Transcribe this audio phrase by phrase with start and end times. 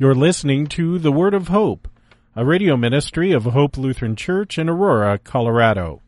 [0.00, 1.88] You're listening to The Word of Hope,
[2.36, 6.02] a radio ministry of Hope Lutheran Church in Aurora, Colorado.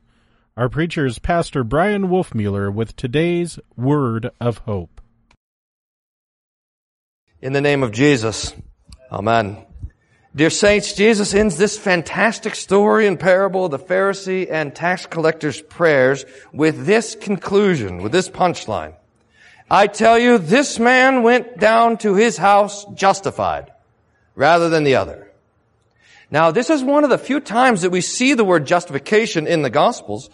[0.56, 5.00] Our preacher is Pastor Bryan Wolfmueller with today's Word of Hope.
[7.42, 8.55] In the name of Jesus,
[9.11, 9.66] Amen.
[10.36, 15.61] Dear saints, Jesus ends this fantastic story and parable of the Pharisee and tax collector's
[15.62, 18.95] prayers with this conclusion, with this punchline.
[19.68, 23.72] I tell you, this man went down to his house justified
[24.41, 25.30] rather than the other.
[26.30, 29.60] Now, this is one of the few times that we see the word justification in
[29.60, 30.30] the Gospels,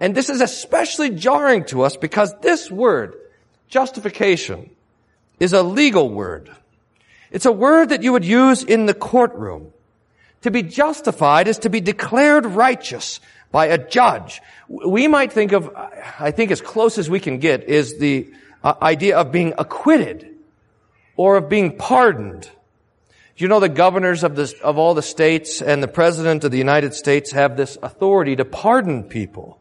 [0.00, 3.16] and this is especially jarring to us because this word,
[3.68, 4.70] justification,
[5.38, 6.50] is a legal word.
[7.30, 9.72] It's a word that you would use in the courtroom.
[10.42, 13.20] To be justified is to be declared righteous
[13.52, 14.40] by a judge.
[14.68, 15.70] We might think of,
[16.18, 18.32] I think as close as we can get is the
[18.64, 20.34] uh, idea of being acquitted
[21.16, 22.48] or of being pardoned.
[23.40, 26.58] You know the governors of, this, of all the states and the president of the
[26.58, 29.58] United States have this authority to pardon people.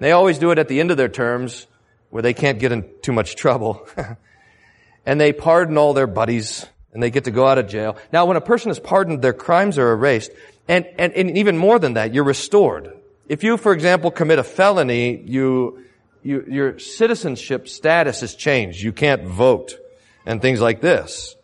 [0.00, 1.68] They always do it at the end of their terms
[2.10, 3.86] where they can't get in too much trouble.
[5.06, 7.96] and they pardon all their buddies and they get to go out of jail.
[8.12, 10.32] Now, when a person is pardoned, their crimes are erased.
[10.66, 12.92] And, and, and even more than that, you're restored.
[13.28, 15.84] If you, for example, commit a felony, you,
[16.24, 18.80] you, your citizenship status is changed.
[18.80, 19.78] You can't vote
[20.26, 21.36] and things like this.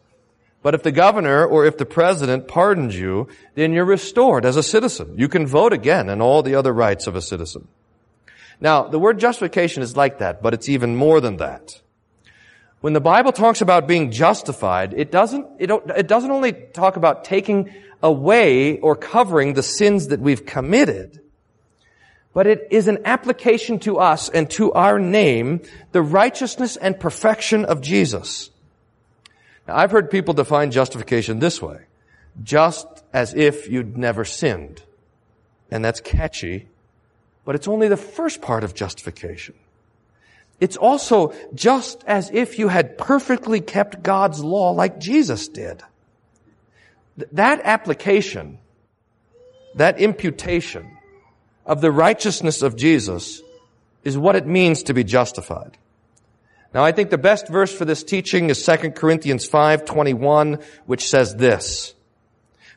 [0.66, 4.64] But if the governor or if the president pardons you, then you're restored as a
[4.64, 5.14] citizen.
[5.16, 7.68] You can vote again and all the other rights of a citizen.
[8.60, 11.80] Now, the word justification is like that, but it's even more than that.
[12.80, 17.22] When the Bible talks about being justified, it doesn't, it, it doesn't only talk about
[17.22, 17.72] taking
[18.02, 21.20] away or covering the sins that we've committed,
[22.34, 25.60] but it is an application to us and to our name,
[25.92, 28.50] the righteousness and perfection of Jesus.
[29.66, 31.80] Now, I've heard people define justification this way.
[32.42, 34.82] Just as if you'd never sinned.
[35.70, 36.68] And that's catchy,
[37.44, 39.54] but it's only the first part of justification.
[40.60, 45.82] It's also just as if you had perfectly kept God's law like Jesus did.
[47.32, 48.58] That application,
[49.74, 50.96] that imputation
[51.64, 53.42] of the righteousness of Jesus
[54.04, 55.76] is what it means to be justified.
[56.74, 61.36] Now I think the best verse for this teaching is 2 Corinthians 5:21 which says
[61.36, 61.94] this: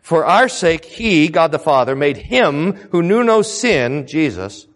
[0.01, 4.67] For our sake he, God the Father, made him who knew no sin, Jesus,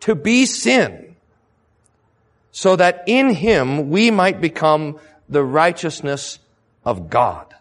[0.00, 1.16] to be sin,
[2.50, 6.38] so that in him we might become the righteousness
[6.84, 7.54] of God.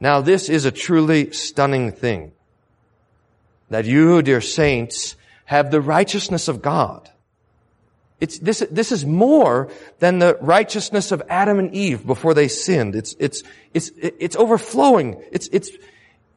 [0.00, 2.32] Now this is a truly stunning thing
[3.70, 7.08] that you, dear saints, have the righteousness of God.
[8.22, 9.68] It's, this, this is more
[9.98, 12.94] than the righteousness of Adam and Eve before they sinned.
[12.94, 13.42] It's, it's,
[13.74, 15.20] it's, it's overflowing.
[15.32, 15.72] It's, it's,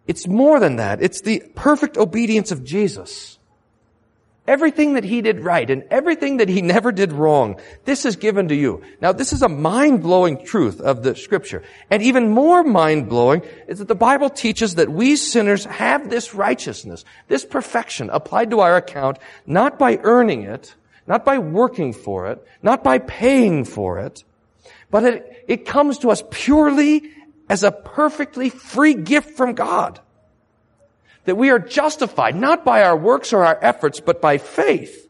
[0.07, 1.03] it's more than that.
[1.03, 3.37] It's the perfect obedience of Jesus.
[4.47, 8.47] Everything that he did right and everything that he never did wrong, this is given
[8.47, 8.81] to you.
[8.99, 11.61] Now, this is a mind-blowing truth of the scripture.
[11.91, 17.05] And even more mind-blowing is that the Bible teaches that we sinners have this righteousness,
[17.27, 20.73] this perfection applied to our account, not by earning it,
[21.07, 24.23] not by working for it, not by paying for it,
[24.89, 27.03] but it, it comes to us purely
[27.49, 29.99] as a perfectly free gift from God
[31.25, 35.09] that we are justified not by our works or our efforts, but by faith.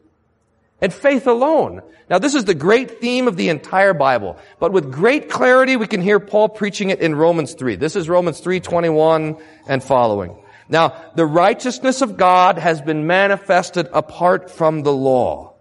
[0.80, 1.82] And faith alone.
[2.10, 4.38] Now this is the great theme of the entire Bible.
[4.58, 7.76] But with great clarity, we can hear Paul preaching it in Romans 3.
[7.76, 10.36] This is Romans 3:21 and following.
[10.68, 15.55] Now, the righteousness of God has been manifested apart from the law.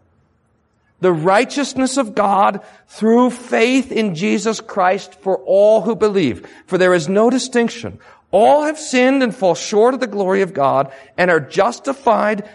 [1.02, 6.48] The righteousness of God through faith in Jesus Christ for all who believe.
[6.68, 8.00] For there is no distinction.
[8.32, 12.50] All have sinned and fall short of the glory of God and are justified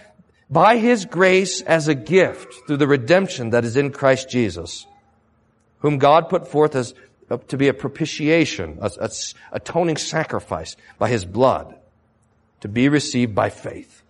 [0.51, 4.87] by His grace as a gift through the redemption that is in Christ Jesus,
[5.79, 6.93] whom God put forth as
[7.31, 9.11] uh, to be a propitiation, a, a
[9.53, 11.79] atoning sacrifice by His blood,
[12.61, 14.03] to be received by faith.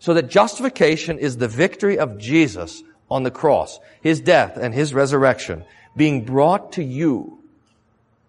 [0.00, 4.92] So that justification is the victory of Jesus on the cross, His death and His
[4.92, 5.64] resurrection,
[5.96, 7.38] being brought to you,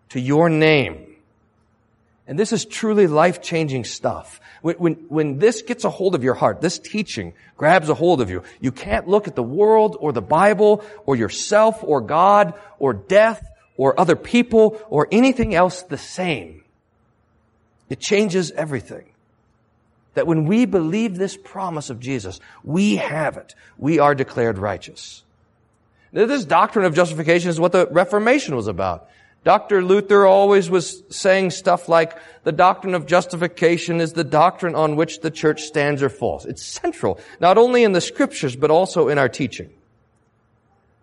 [0.09, 1.12] to your name,
[2.31, 4.39] and this is truly life-changing stuff.
[4.62, 8.21] When, when, when, this gets a hold of your heart, this teaching grabs a hold
[8.21, 12.53] of you, you can't look at the world or the Bible or yourself or God
[12.79, 13.45] or death
[13.75, 16.63] or other people or anything else the same.
[17.89, 19.10] It changes everything.
[20.13, 23.55] That when we believe this promise of Jesus, we have it.
[23.77, 25.23] We are declared righteous.
[26.11, 29.07] Now, this doctrine of justification is what the Reformation was about.
[29.43, 29.83] Dr.
[29.83, 35.21] Luther always was saying stuff like, the doctrine of justification is the doctrine on which
[35.21, 36.45] the church stands or falls.
[36.45, 39.71] It's central, not only in the scriptures, but also in our teaching.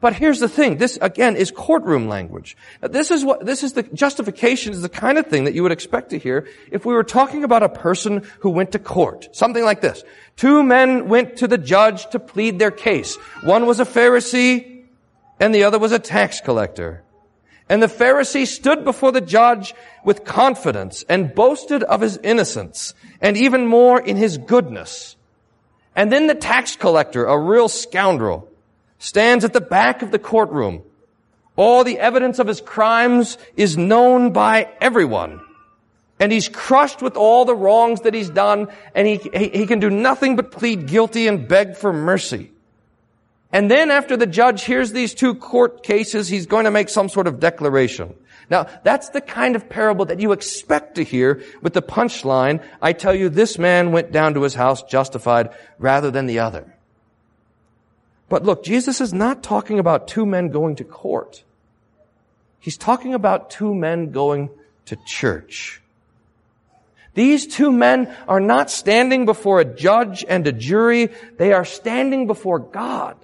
[0.00, 0.77] But here's the thing.
[0.77, 2.56] This, again, is courtroom language.
[2.81, 5.73] This is what, this is the, justification is the kind of thing that you would
[5.73, 9.29] expect to hear if we were talking about a person who went to court.
[9.33, 10.05] Something like this.
[10.37, 13.17] Two men went to the judge to plead their case.
[13.43, 14.85] One was a Pharisee
[15.41, 17.03] and the other was a tax collector.
[17.69, 19.75] And the Pharisee stood before the judge
[20.05, 25.17] with confidence and boasted of his innocence and even more in his goodness.
[25.97, 28.49] And then the tax collector, a real scoundrel,
[28.99, 30.83] stands at the back of the courtroom.
[31.56, 35.41] All the evidence of his crimes is known by everyone.
[36.21, 39.79] And he's crushed with all the wrongs that he's done, and he, he, he can
[39.79, 42.50] do nothing but plead guilty and beg for mercy.
[43.53, 47.09] And then after the judge hears these two court cases, he's going to make some
[47.09, 48.15] sort of declaration.
[48.50, 52.93] Now, that's the kind of parable that you expect to hear with the punchline, I
[52.93, 56.75] tell you, this man went down to his house justified rather than the other.
[58.28, 61.42] But look, Jesus is not talking about two men going to court.
[62.60, 64.50] He's talking about two men going
[64.86, 65.80] to church.
[67.14, 71.10] These two men are not standing before a judge and a jury.
[71.36, 73.16] They are standing before God.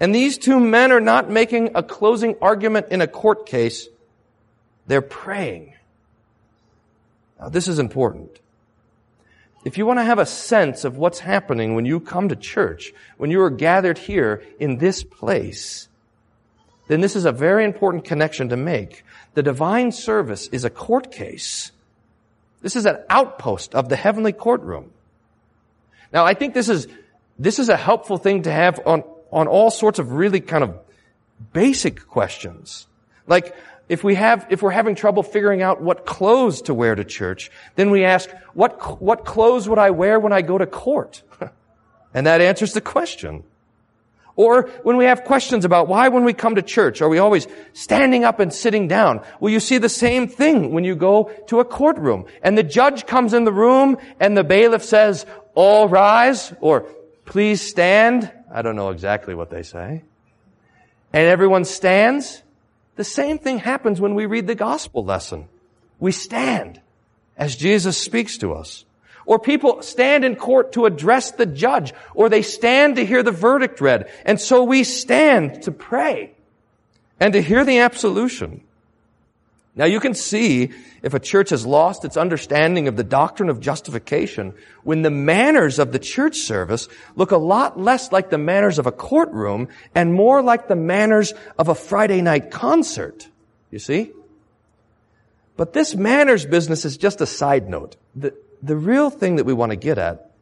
[0.00, 3.86] And these two men are not making a closing argument in a court case.
[4.86, 5.74] They're praying.
[7.38, 8.39] Now, this is important.
[9.64, 12.92] If you want to have a sense of what's happening when you come to church,
[13.18, 15.88] when you are gathered here in this place,
[16.88, 19.04] then this is a very important connection to make.
[19.34, 21.72] The divine service is a court case.
[22.62, 24.90] This is an outpost of the heavenly courtroom.
[26.12, 26.88] Now, I think this is,
[27.38, 30.78] this is a helpful thing to have on on all sorts of really kind of
[31.52, 32.86] basic questions.
[33.26, 33.54] Like,
[33.90, 37.50] if we have, if we're having trouble figuring out what clothes to wear to church,
[37.74, 41.24] then we ask, what, what clothes would I wear when I go to court?
[42.14, 43.42] and that answers the question.
[44.36, 47.48] Or when we have questions about why when we come to church are we always
[47.72, 49.22] standing up and sitting down?
[49.40, 53.06] Well, you see the same thing when you go to a courtroom and the judge
[53.06, 55.26] comes in the room and the bailiff says,
[55.56, 56.82] all rise or
[57.24, 58.30] please stand.
[58.54, 60.04] I don't know exactly what they say.
[61.12, 62.40] And everyone stands.
[62.96, 65.48] The same thing happens when we read the gospel lesson.
[65.98, 66.80] We stand
[67.36, 68.84] as Jesus speaks to us.
[69.26, 73.30] Or people stand in court to address the judge, or they stand to hear the
[73.30, 74.10] verdict read.
[74.24, 76.32] And so we stand to pray
[77.20, 78.62] and to hear the absolution.
[79.76, 80.70] Now you can see
[81.02, 85.78] if a church has lost its understanding of the doctrine of justification when the manners
[85.78, 90.12] of the church service look a lot less like the manners of a courtroom and
[90.12, 93.28] more like the manners of a Friday night concert.
[93.70, 94.12] You see?
[95.56, 97.96] But this manners business is just a side note.
[98.16, 100.32] The, the real thing that we want to get at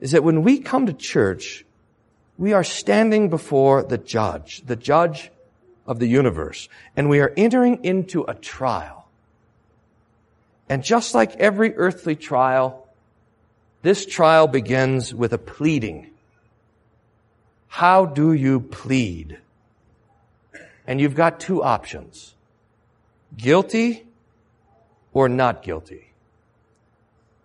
[0.00, 1.64] is that when we come to church,
[2.36, 5.30] we are standing before the judge, the judge
[5.88, 6.68] of the universe.
[6.96, 9.08] And we are entering into a trial.
[10.68, 12.86] And just like every earthly trial,
[13.82, 16.10] this trial begins with a pleading.
[17.68, 19.38] How do you plead?
[20.86, 22.34] And you've got two options.
[23.36, 24.06] Guilty
[25.12, 26.12] or not guilty.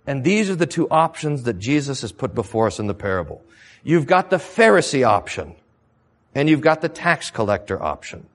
[0.05, 3.41] And these are the two options that Jesus has put before us in the parable.
[3.83, 5.55] You've got the Pharisee option
[6.35, 8.25] and you've got the tax collector option.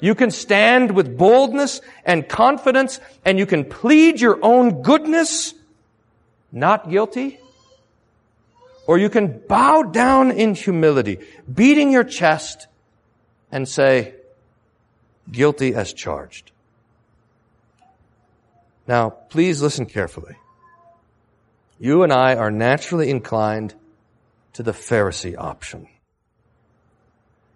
[0.00, 5.54] You can stand with boldness and confidence and you can plead your own goodness,
[6.52, 7.40] not guilty.
[8.86, 11.18] Or you can bow down in humility,
[11.52, 12.68] beating your chest
[13.52, 14.14] and say,
[15.30, 16.52] guilty as charged.
[18.86, 20.36] Now, please listen carefully.
[21.78, 23.74] You and I are naturally inclined
[24.54, 25.86] to the Pharisee option.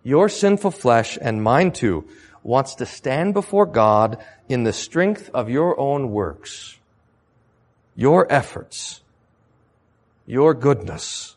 [0.04, 2.06] Your sinful flesh and mine too
[2.42, 6.78] wants to stand before God in the strength of your own works,
[7.94, 9.00] your efforts,
[10.26, 11.36] your goodness.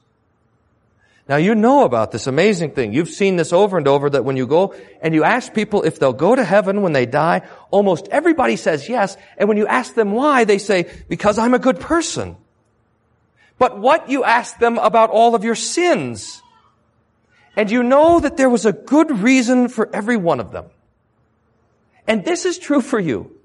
[1.28, 2.94] Now you know about this amazing thing.
[2.94, 5.98] You've seen this over and over that when you go and you ask people if
[5.98, 9.18] they'll go to heaven when they die, almost everybody says yes.
[9.38, 12.36] And when you ask them why, they say, because I'm a good person.
[13.58, 16.44] But what you ask them about all of your sins?
[17.56, 20.66] And you know that there was a good reason for every one of them.
[22.08, 23.36] And this is true for you.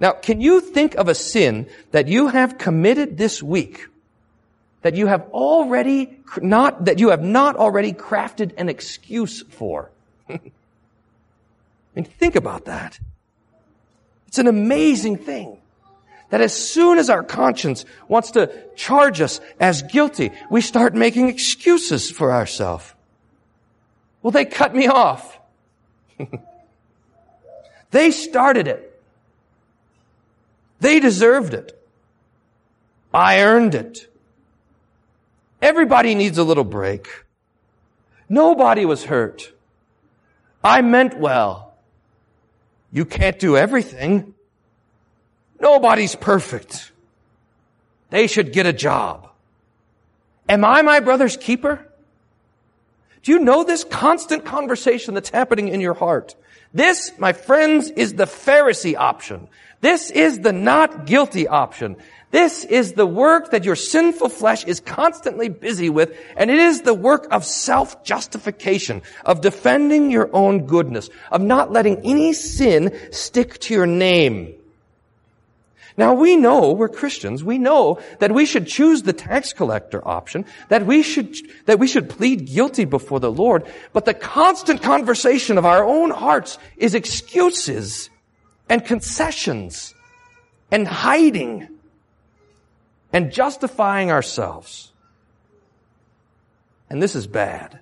[0.00, 3.86] Now, can you think of a sin that you have committed this week
[4.82, 9.90] that you have already not, that you have not already crafted an excuse for?
[10.28, 10.40] I
[11.94, 12.98] mean, think about that.
[14.26, 15.58] It's an amazing thing
[16.30, 21.28] that as soon as our conscience wants to charge us as guilty, we start making
[21.28, 22.92] excuses for ourselves.
[24.20, 25.38] Well, they cut me off.
[27.94, 29.00] they started it.
[30.80, 31.80] They deserved it.
[33.12, 34.12] I earned it.
[35.62, 37.06] Everybody needs a little break.
[38.28, 39.52] Nobody was hurt.
[40.64, 41.74] I meant well.
[42.90, 44.34] You can't do everything.
[45.60, 46.90] Nobody's perfect.
[48.10, 49.30] They should get a job.
[50.48, 51.86] Am I my brother's keeper?
[53.22, 56.34] Do you know this constant conversation that's happening in your heart?
[56.74, 59.46] This, my friends, is the Pharisee option.
[59.80, 61.96] This is the not guilty option.
[62.32, 66.82] This is the work that your sinful flesh is constantly busy with, and it is
[66.82, 73.60] the work of self-justification, of defending your own goodness, of not letting any sin stick
[73.60, 74.56] to your name.
[75.96, 80.44] Now we know, we're Christians, we know that we should choose the tax collector option,
[80.68, 81.36] that we should,
[81.66, 86.10] that we should plead guilty before the Lord, but the constant conversation of our own
[86.10, 88.10] hearts is excuses
[88.68, 89.94] and concessions
[90.72, 91.68] and hiding
[93.12, 94.92] and justifying ourselves.
[96.90, 97.78] And this is bad.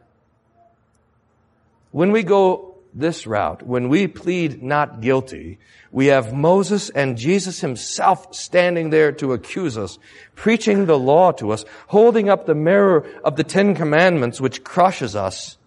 [1.92, 5.58] When we go this route, when we plead not guilty,
[5.90, 9.98] we have Moses and Jesus himself standing there to accuse us,
[10.34, 15.16] preaching the law to us, holding up the mirror of the Ten Commandments which crushes
[15.16, 15.58] us.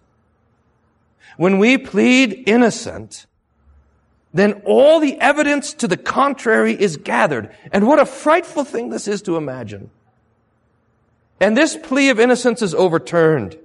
[1.36, 3.26] When we plead innocent,
[4.32, 7.54] then all the evidence to the contrary is gathered.
[7.72, 9.90] And what a frightful thing this is to imagine.
[11.40, 13.58] And this plea of innocence is overturned.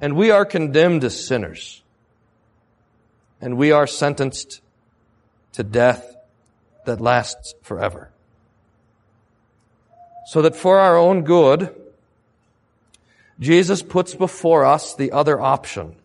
[0.00, 1.82] And we are condemned as sinners.
[3.40, 4.60] And we are sentenced
[5.52, 6.16] to death
[6.84, 8.10] that lasts forever.
[10.26, 11.74] So that for our own good,
[13.38, 15.96] Jesus puts before us the other option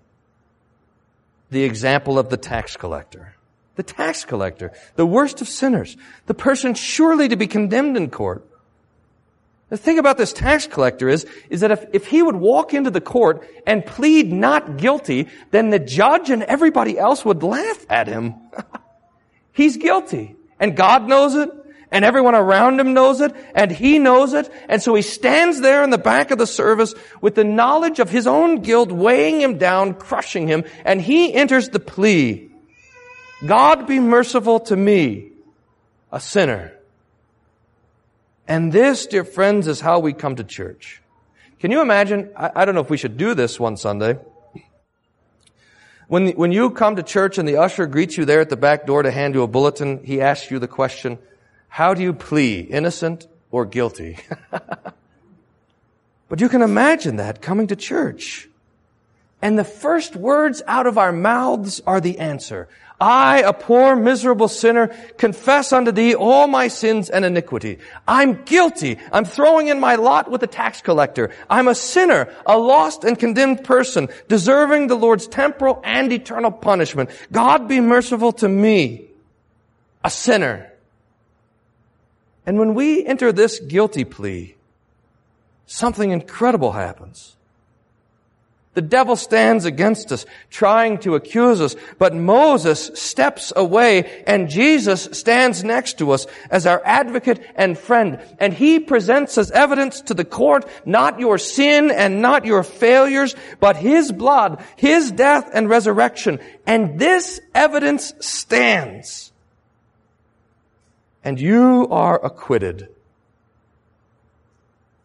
[1.52, 3.36] the example of the tax collector.
[3.76, 8.48] The tax collector, the worst of sinners, the person surely to be condemned in court.
[9.76, 12.90] The thing about this tax collector is, is that if, if he would walk into
[12.90, 18.08] the court and plead not guilty, then the judge and everybody else would laugh at
[18.08, 18.36] him.
[19.52, 20.38] He's guilty.
[20.62, 21.50] And God knows it
[21.92, 25.84] and everyone around him knows it, and he knows it, and so he stands there
[25.84, 29.58] in the back of the service with the knowledge of his own guilt weighing him
[29.58, 32.50] down, crushing him, and he enters the plea,
[33.46, 35.32] God be merciful to me,
[36.12, 36.75] a sinner.
[38.48, 41.02] And this, dear friends, is how we come to church.
[41.60, 42.30] Can you imagine?
[42.38, 44.20] I, I don't know if we should do this one Sunday.
[46.08, 48.86] When, when you come to church and the usher greets you there at the back
[48.86, 51.18] door to hand you a bulletin, he asks you the question,
[51.68, 54.20] how do you plead, innocent or guilty?
[56.30, 58.48] but you can imagine that coming to church.
[59.42, 62.68] And the first words out of our mouths are the answer.
[63.00, 64.88] I, a poor, miserable sinner,
[65.18, 67.80] confess unto thee all my sins and iniquity.
[68.08, 68.98] I'm guilty.
[69.12, 71.32] I'm throwing in my lot with the tax collector.
[71.50, 77.10] I'm a sinner, a lost and condemned person, deserving the Lord's temporal and eternal punishment.
[77.32, 79.08] God be merciful to me,
[80.04, 80.72] a sinner.
[82.46, 84.56] And when we enter this guilty plea,
[85.66, 87.36] something incredible happens.
[88.76, 95.10] The devil stands against us, trying to accuse us, but Moses steps away and Jesus
[95.14, 98.20] stands next to us as our advocate and friend.
[98.38, 103.36] And he presents as evidence to the court not your sin and not your failures,
[103.60, 106.40] but his blood, his death and resurrection.
[106.68, 109.32] And this evidence stands
[111.26, 112.88] and you are acquitted.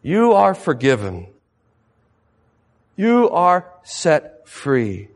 [0.03, 1.27] You are forgiven.
[2.95, 5.07] You are set free.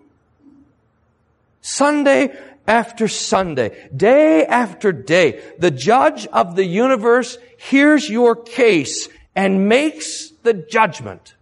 [1.62, 2.36] Sunday
[2.68, 10.30] after Sunday, day after day, the judge of the universe hears your case and makes
[10.44, 11.36] the judgment.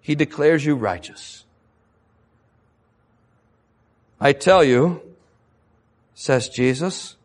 [0.00, 1.44] He declares you righteous.
[4.20, 5.00] I tell you,
[6.14, 7.16] says Jesus,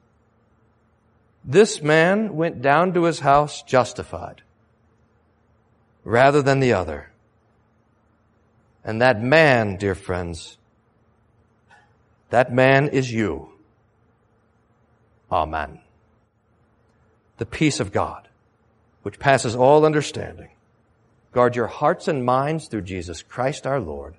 [1.44, 4.42] this man went down to his house justified
[6.10, 7.12] rather than the other.
[8.84, 10.58] And that man, dear friends,
[12.32, 13.50] that man is you.
[15.32, 15.82] Amen.
[17.38, 18.28] The peace of God,
[19.04, 20.50] which passes all understanding,
[21.32, 24.16] guard your hearts and minds through Jesus Christ our Lord.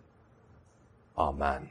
[1.18, 1.70] Amen.